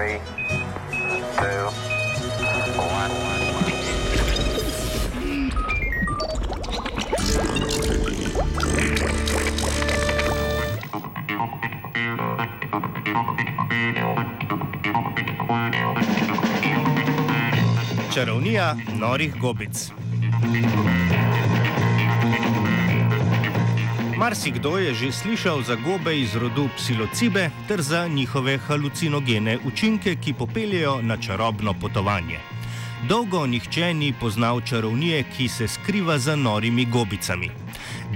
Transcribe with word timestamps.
Three, 0.00 0.18
two, 1.36 1.68
one. 2.80 3.10
Čarovnija 18.14 18.76
norih 18.98 19.34
gobic. 19.40 19.70
Marsikdo 24.30 24.78
je 24.78 24.94
že 24.94 25.08
slišal 25.10 25.66
za 25.66 25.74
gobe 25.74 26.14
iz 26.14 26.38
rodu 26.38 26.70
psilocibe 26.78 27.50
ter 27.66 27.82
za 27.82 28.06
njihove 28.06 28.58
halucinogene 28.62 29.58
učinke, 29.66 30.14
ki 30.14 30.34
popeljejo 30.38 31.02
na 31.02 31.16
čarobno 31.16 31.74
potovanje. 31.74 32.38
Dolgo 33.08 33.46
nihče 33.46 33.94
ni 33.94 34.12
poznal 34.20 34.60
čarovnije, 34.60 35.24
ki 35.34 35.48
se 35.48 35.68
skriva 35.68 36.18
za 36.18 36.36
norimi 36.36 36.84
gobicami. 36.86 37.50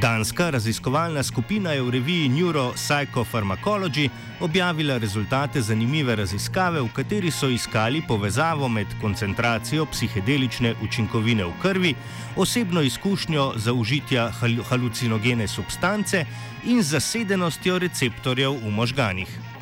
Danska 0.00 0.50
raziskovalna 0.50 1.22
skupina 1.22 1.72
je 1.72 1.82
v 1.82 1.90
reviji 1.90 2.28
Neuropsychopharmacology 2.28 4.08
objavila 4.40 4.98
rezultate 4.98 5.62
zanimive 5.62 6.16
raziskave, 6.16 6.80
v 6.80 6.88
kateri 6.92 7.30
so 7.30 7.48
iskali 7.48 8.02
povezavo 8.08 8.68
med 8.68 8.86
koncentracijo 9.00 9.86
psihedelične 9.86 10.74
učinkovine 10.82 11.44
v 11.44 11.52
krvi, 11.62 11.94
osebno 12.36 12.82
izkušnjo 12.82 13.52
zaužitja 13.56 14.28
hal 14.30 14.62
halucinogene 14.68 15.48
substance 15.48 16.26
in 16.64 16.82
zasedenostjo 16.82 17.78
receptorjev 17.78 18.52
v 18.52 18.70
možganih. 18.70 19.53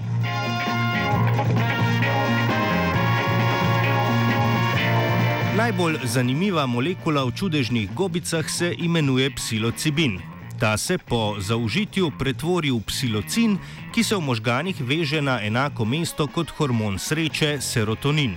Najbolj 5.63 6.01
zanimiva 6.11 6.65
molekula 6.67 7.23
v 7.23 7.31
čudežnih 7.39 7.93
gobicah 7.95 8.43
se 8.51 8.75
imenuje 8.83 9.31
psilocibin. 9.31 10.19
Ta 10.59 10.75
se 10.77 10.99
po 10.99 11.37
zaužitju 11.39 12.11
pretvori 12.19 12.71
v 12.75 12.81
psilocin, 12.83 13.55
ki 13.95 14.03
se 14.03 14.19
v 14.19 14.27
možganih 14.27 14.81
veže 14.83 15.23
na 15.23 15.39
enako 15.39 15.87
mesto 15.87 16.27
kot 16.27 16.51
hormon 16.59 16.99
sreče 16.99 17.61
serotonin. 17.63 18.35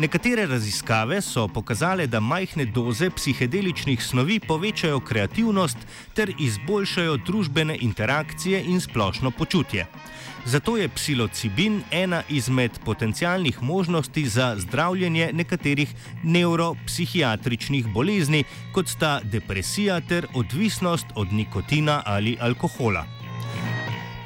Nekatere 0.00 0.46
raziskave 0.46 1.18
so 1.20 1.42
pokazale, 1.48 2.06
da 2.06 2.20
majhne 2.20 2.64
doze 2.64 3.10
psihedeličnih 3.10 4.00
snovi 4.04 4.38
povečajo 4.40 5.00
kreativnost 5.00 5.76
ter 6.16 6.32
izboljšajo 6.38 7.18
družbene 7.26 7.76
interakcije 7.80 8.62
in 8.64 8.80
splošno 8.80 9.30
počutje. 9.30 9.86
Zato 10.44 10.76
je 10.76 10.88
psilocibin 10.88 11.82
ena 11.90 12.22
izmed 12.28 12.80
potencialnih 12.84 13.62
možnosti 13.62 14.28
za 14.28 14.54
zdravljenje 14.58 15.30
nekaterih 15.32 15.94
neuropsihiatričnih 16.22 17.92
bolezni, 17.92 18.44
kot 18.72 18.88
sta 18.88 19.20
depresija 19.24 20.00
ter 20.00 20.26
odvisnost 20.34 21.06
od 21.14 21.32
nikotina 21.32 22.02
ali 22.06 22.38
alkohola. 22.40 23.19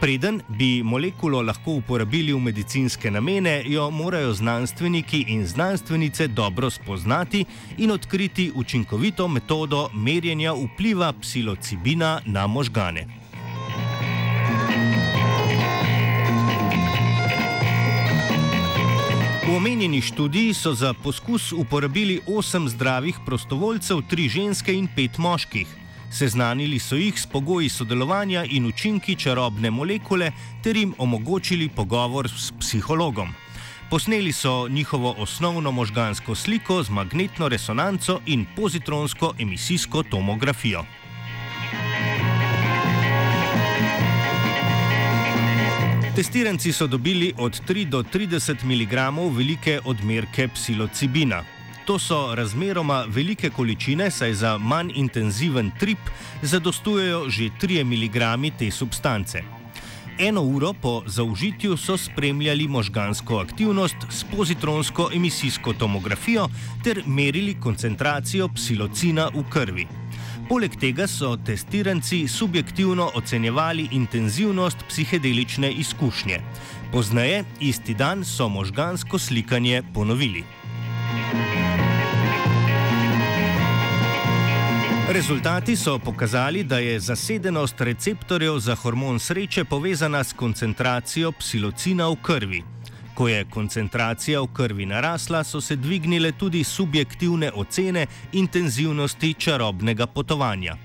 Preden 0.04 0.42
bi 0.48 0.82
molekulo 0.84 1.38
lahko 1.40 1.78
uporabili 1.78 2.32
v 2.32 2.38
medicinske 2.44 3.08
namene, 3.10 3.62
jo 3.72 3.86
morajo 3.90 4.34
znanstveniki 4.36 5.22
in 5.32 5.46
znanstvenice 5.46 6.26
dobro 6.28 6.68
spoznati 6.70 7.44
in 7.78 7.90
odkriti 7.90 8.50
učinkovito 8.54 9.28
metodo 9.28 9.88
merjenja 9.94 10.52
vpliva 10.52 11.12
psilocibina 11.20 12.20
na 12.26 12.46
možgane. 12.46 13.06
V 19.46 19.56
omenjeni 19.56 20.00
študiji 20.00 20.54
so 20.54 20.74
za 20.74 20.92
poskus 20.92 21.52
uporabili 21.52 22.20
osem 22.26 22.68
zdravih 22.68 23.16
prostovoljcev, 23.26 24.02
tri 24.10 24.28
ženske 24.28 24.74
in 24.74 24.88
pet 24.96 25.18
moških. 25.18 25.83
Seznanili 26.14 26.78
so 26.78 26.94
jih 26.94 27.16
s 27.20 27.26
pogoji 27.26 27.68
sodelovanja 27.68 28.44
in 28.44 28.66
učinki 28.66 29.16
čarobne 29.18 29.70
molekule 29.70 30.30
ter 30.62 30.76
jim 30.76 30.94
omogočili 30.98 31.68
pogovor 31.68 32.28
s 32.28 32.52
psihologom. 32.60 33.32
Posneli 33.90 34.32
so 34.32 34.68
njihovo 34.68 35.14
osnovno 35.18 35.70
možgansko 35.70 36.34
sliko 36.34 36.82
z 36.82 36.90
magnetno 36.90 37.48
resonanco 37.48 38.20
in 38.26 38.46
pozitronsko 38.56 39.34
emisijsko 39.38 40.02
tomografijo. 40.02 40.84
Testiranci 46.16 46.72
so 46.72 46.86
dobili 46.86 47.32
od 47.38 47.60
3 47.68 47.88
do 47.88 48.02
30 48.02 48.64
mg 48.64 49.34
velike 49.36 49.80
odmerke 49.84 50.48
psilocibina. 50.48 51.53
To 51.84 51.98
so 51.98 52.34
razmeroma 52.34 53.04
velike 53.08 53.50
količine, 53.50 54.10
saj 54.10 54.34
za 54.34 54.58
manj 54.58 54.92
intenziven 54.94 55.70
trip 55.80 55.98
zadostujejo 56.42 57.28
že 57.28 57.50
3 57.60 57.84
mg 57.84 58.48
te 58.58 58.70
substance. 58.70 59.42
Eno 60.18 60.42
uro 60.42 60.72
po 60.72 61.02
zaužitju 61.06 61.76
so 61.76 61.96
spremljali 61.96 62.68
možgansko 62.68 63.38
aktivnost 63.38 63.96
s 64.10 64.24
pozitronsko 64.36 65.10
emisijsko 65.14 65.72
tomografijo 65.72 66.48
ter 66.84 67.02
merili 67.06 67.56
koncentracijo 67.60 68.48
psilocina 68.48 69.28
v 69.34 69.44
krvi. 69.50 69.86
Poleg 70.48 70.76
tega 70.80 71.06
so 71.06 71.36
testiranci 71.36 72.28
subjektivno 72.28 73.10
ocenjevali 73.14 73.88
intenzivnost 73.92 74.76
psihedelične 74.88 75.72
izkušnje. 75.72 76.40
Poznaje, 76.92 77.44
isti 77.60 77.94
dan 77.94 78.24
so 78.24 78.48
možgansko 78.48 79.18
slikanje 79.18 79.82
ponovili. 79.94 80.44
Rezultati 85.14 85.76
so 85.76 85.98
pokazali, 85.98 86.64
da 86.64 86.78
je 86.78 87.00
zasedenost 87.00 87.80
receptorjev 87.80 88.58
za 88.58 88.74
hormon 88.74 89.18
sreče 89.18 89.64
povezana 89.64 90.24
s 90.24 90.32
koncentracijo 90.32 91.32
psilocina 91.32 92.08
v 92.08 92.16
krvi. 92.22 92.62
Ko 93.14 93.28
je 93.28 93.44
koncentracija 93.44 94.40
v 94.40 94.48
krvi 94.52 94.86
narasla, 94.86 95.44
so 95.44 95.60
se 95.60 95.76
dvignile 95.76 96.32
tudi 96.32 96.64
subjektivne 96.64 97.52
ocene 97.54 98.06
intenzivnosti 98.32 99.34
čarobnega 99.34 100.06
potovanja. 100.06 100.76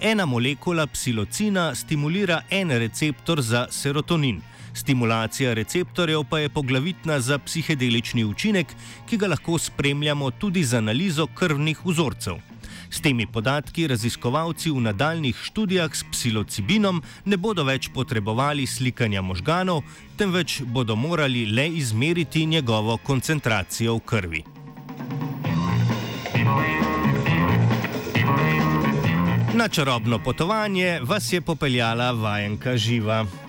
Ena 0.00 0.26
molekula 0.26 0.86
psilocina 0.86 1.74
stimulira 1.74 2.40
en 2.50 2.70
receptor 2.70 3.42
za 3.42 3.66
serotonin. 3.70 4.40
Stimulacija 4.74 5.54
receptorjev 5.54 6.24
pa 6.30 6.38
je 6.38 6.48
poglavitna 6.48 7.20
za 7.20 7.38
psihedelični 7.38 8.24
učinek, 8.24 8.66
ki 9.06 9.16
ga 9.16 9.26
lahko 9.26 9.58
spremljamo 9.58 10.30
tudi 10.30 10.64
z 10.64 10.74
analizo 10.74 11.26
krvnih 11.26 11.86
vzorcev. 11.86 12.53
S 12.90 13.00
temi 13.00 13.26
podatki 13.26 13.86
raziskovalci 13.86 14.70
v 14.70 14.80
nadaljnih 14.80 15.36
študijah 15.36 15.94
s 15.94 16.04
psilocibinom 16.10 17.02
ne 17.24 17.36
bodo 17.36 17.64
več 17.64 17.88
potrebovali 17.94 18.66
slikanja 18.66 19.22
možganov, 19.22 19.82
temveč 20.16 20.62
bodo 20.62 20.96
morali 20.96 21.46
le 21.46 21.68
izmeriti 21.68 22.46
njegovo 22.46 22.96
koncentracijo 22.96 23.96
v 23.96 24.00
krvi. 24.00 24.44
Na 29.54 29.68
čarobno 29.68 30.18
potovanje 30.18 31.00
vas 31.02 31.32
je 31.32 31.40
popeljala 31.40 32.10
vajenka 32.10 32.76
živa. 32.76 33.43